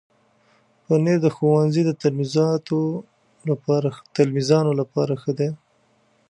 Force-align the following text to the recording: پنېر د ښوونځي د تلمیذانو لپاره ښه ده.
پنېر 0.85 1.17
د 1.23 1.27
ښوونځي 1.35 1.81
د 1.85 1.91
تلمیذانو 4.15 4.71
لپاره 4.83 5.11
ښه 5.21 5.31
ده. 5.39 5.49